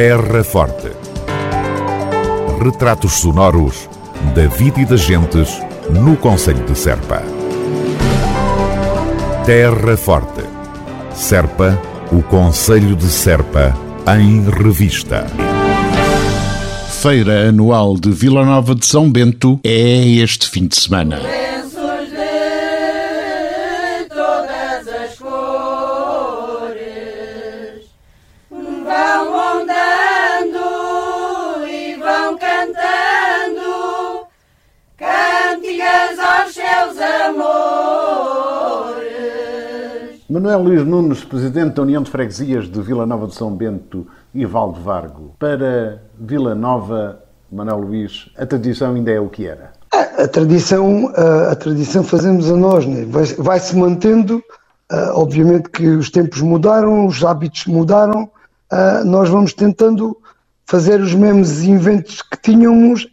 [0.00, 0.92] Terra Forte.
[2.62, 3.90] Retratos sonoros
[4.32, 5.60] da vida e das gentes
[5.90, 7.20] no Conselho de Serpa.
[9.44, 10.44] Terra Forte.
[11.12, 11.76] Serpa,
[12.12, 13.76] o Conselho de Serpa,
[14.16, 15.26] em revista.
[17.02, 21.18] Feira Anual de Vila Nova de São Bento é este fim de semana.
[40.30, 44.44] Manuel Luís Nunes, Presidente da União de Freguesias de Vila Nova de São Bento e
[44.44, 45.34] Valde Vargo.
[45.38, 49.72] Para Vila Nova, Manuel Luís, a tradição ainda é o que era?
[49.90, 53.06] A, a tradição, a, a, tradição fazemos a nós, né?
[53.08, 54.36] vai, vai, se mantendo.
[54.92, 58.24] Uh, obviamente que os tempos mudaram, os hábitos mudaram,
[58.70, 60.14] uh, nós vamos tentando
[60.66, 63.08] fazer os mesmos inventos que tínhamos,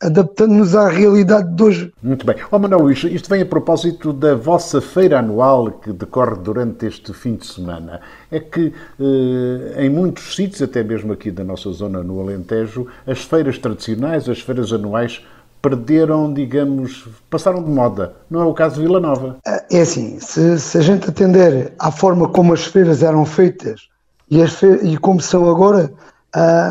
[0.00, 1.92] adaptando-nos à realidade de hoje.
[2.02, 2.36] Muito bem.
[2.50, 7.12] Oh, Manuel Luís, isto vem a propósito da vossa feira anual que decorre durante este
[7.12, 8.00] fim de semana.
[8.30, 13.22] É que eh, em muitos sítios, até mesmo aqui da nossa zona no Alentejo, as
[13.22, 15.22] feiras tradicionais, as feiras anuais,
[15.60, 18.14] perderam, digamos, passaram de moda.
[18.30, 19.36] Não é o caso de Vila Nova.
[19.70, 23.88] É assim, se, se a gente atender à forma como as feiras eram feitas
[24.30, 25.92] e, as fe e como são agora,
[26.32, 26.70] ah,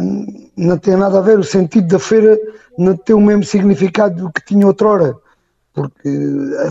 [0.58, 1.38] não tem nada a ver.
[1.38, 2.40] O sentido da feira
[2.80, 5.16] não tem o mesmo significado que tinha outrora,
[5.74, 6.10] porque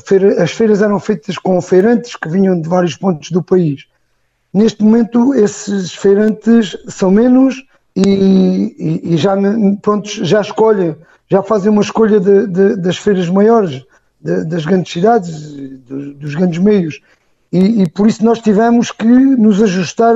[0.04, 3.86] feira, as feiras eram feitas com feirantes que vinham de vários pontos do país.
[4.52, 7.62] Neste momento, esses feirantes são menos
[7.94, 9.36] e, e, e já,
[9.82, 10.96] pronto, já escolhem,
[11.28, 13.84] já fazem uma escolha de, de, das feiras maiores,
[14.20, 15.52] de, das grandes cidades,
[15.86, 17.00] dos, dos grandes meios.
[17.52, 20.14] E, e, por isso nós tivemos que nos ajustar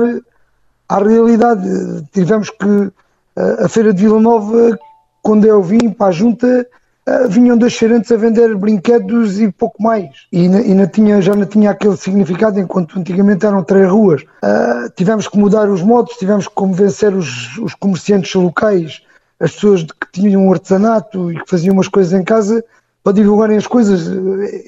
[0.89, 1.67] à realidade.
[2.11, 2.91] Tivemos que
[3.35, 4.77] a Feira de Vila Nova
[5.23, 6.67] quando eu vim para a junta,
[7.07, 10.09] uh, vinham dois feirantes a vender brinquedos e pouco mais.
[10.31, 14.21] E, e tinha, já não tinha aquele significado, enquanto antigamente eram três ruas.
[14.21, 19.01] Uh, tivemos que mudar os modos, tivemos que convencer os, os comerciantes locais,
[19.39, 22.63] as pessoas que tinham um artesanato e que faziam umas coisas em casa,
[23.01, 24.07] para divulgarem as coisas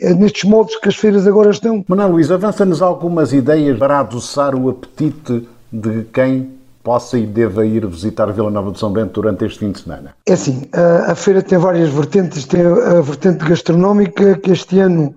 [0.01, 1.85] é nestes moldes que as feiras agora estão.
[1.87, 6.51] Manuel Luís, avança-nos algumas ideias para adoçar o apetite de quem
[6.85, 10.15] possa e deva ir visitar Vila Nova de São Bento durante este fim de semana?
[10.27, 10.69] É assim,
[11.07, 15.15] a, feira tem várias vertentes, tem a, vertente gastronómica, que este ano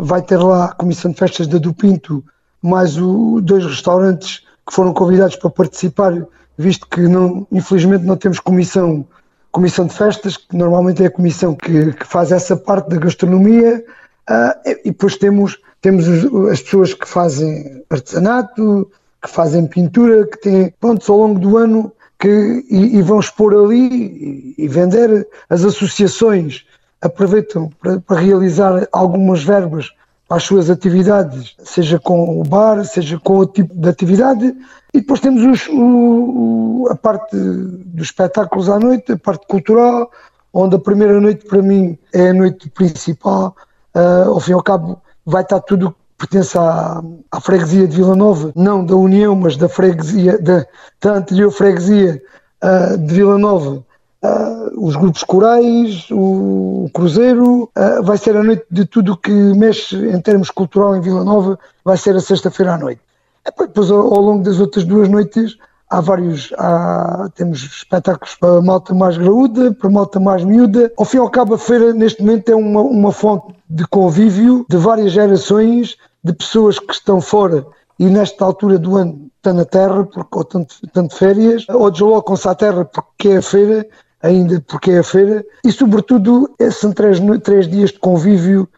[0.00, 2.24] vai ter lá a Comissão de Festas da do Pinto,
[2.62, 2.96] mais
[3.42, 6.26] dois restaurantes que foram convidados para participar,
[6.56, 9.06] visto que não, infelizmente não temos comissão,
[9.52, 13.84] comissão de festas, que normalmente é a comissão que, que faz essa parte da gastronomia,
[14.30, 16.06] uh, e depois temos, temos
[16.50, 18.90] as pessoas que fazem artesanato,
[19.24, 22.28] que fazem pintura, que têm pontos ao longo do ano que,
[22.70, 25.26] e, e vão expor ali e, e, vender.
[25.48, 26.66] As associações
[27.00, 29.90] aproveitam para, para, realizar algumas verbas
[30.28, 34.54] para as suas atividades, seja com o bar, seja com outro tipo de atividade.
[34.92, 40.10] E depois temos os, o, a parte dos espetáculos à noite, a parte cultural,
[40.52, 43.56] onde a primeira noite para mim é a noite principal.
[43.94, 48.14] Uh, ao fim e ao cabo vai estar tudo pertence à, à freguesia de Vila
[48.14, 50.66] Nova, não da União, mas da freguesia, da,
[51.00, 52.22] da anterior freguesia
[52.62, 53.84] uh, de Vila Nova.
[54.22, 59.30] Uh, os grupos corais, o, o Cruzeiro, uh, vai ser a noite de tudo que
[59.30, 63.00] mexe em termos cultural em Vila Nova, vai ser a sexta-feira à noite.
[63.44, 65.58] Depois, ao, ao longo das outras duas noites,
[65.90, 70.90] há vários, há, temos espetáculos para malta mais graúda, para malta mais miúda.
[70.96, 74.64] Ao fim e ao cabo, a feira neste momento é uma, uma fonte de convívio
[74.70, 77.66] de várias gerações, de pessoas que estão fora
[77.98, 80.42] e nesta altura do ano estão na terra, porque, ou
[80.84, 83.84] estão de férias, ou deslocam-se à terra porque é a feira,
[84.22, 88.68] ainda porque é a feira, e sobretudo são três, três dias de convívio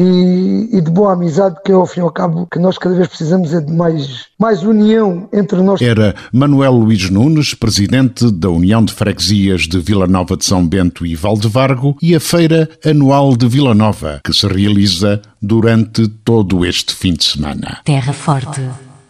[0.00, 3.06] e, e, de boa amizade, que ao fim e ao cabo que nós cada vez
[3.06, 5.82] precisamos é de mais, mais união entre nós.
[5.82, 11.04] Era Manuel Luís Nunes, presidente da União de Freguesias de Vila Nova de São Bento
[11.04, 16.94] e Valdevargo, e a Feira Anual de Vila Nova, que se realiza durante todo este
[16.94, 17.78] fim de semana.
[17.84, 18.62] Terra Forte,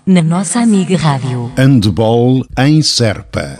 [0.04, 1.52] na nossa amiga Rádio.
[1.56, 3.56] Handball em Serpa.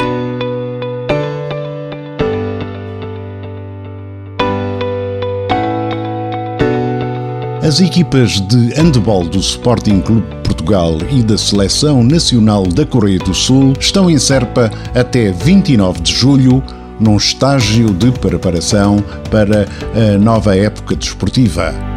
[7.70, 13.32] As equipas de handball do Sporting Clube Portugal e da Seleção Nacional da Coreia do
[13.32, 16.64] Sul estão em Serpa até 29 de julho,
[16.98, 18.96] num estágio de preparação
[19.30, 21.89] para a nova época desportiva.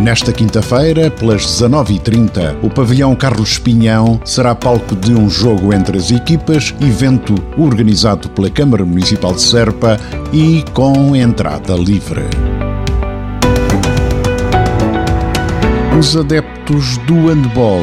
[0.00, 6.10] Nesta quinta-feira, pelas 19h30, o pavilhão Carlos Espinhão será palco de um jogo entre as
[6.10, 10.00] equipas, evento organizado pela Câmara Municipal de Serpa
[10.32, 12.24] e com entrada livre.
[15.98, 17.82] Os adeptos do handball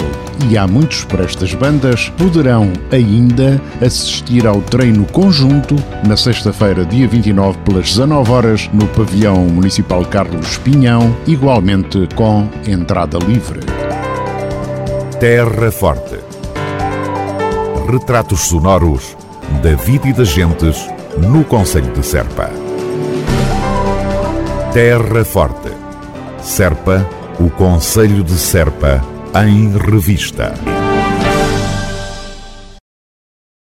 [0.50, 5.76] e há muitos para estas bandas poderão ainda assistir ao treino conjunto
[6.06, 13.18] na sexta-feira, dia 29, pelas 19 horas, no pavilhão municipal Carlos Pinhão, igualmente com entrada
[13.18, 13.60] livre.
[15.20, 16.20] Terra Forte.
[17.92, 19.18] Retratos sonoros
[19.64, 20.88] da vida e das gentes
[21.18, 22.52] no Conselho de Serpa.
[24.74, 25.72] Terra Forte.
[26.42, 27.06] Serpa
[27.40, 30.54] o Conselho de Serpa em revista.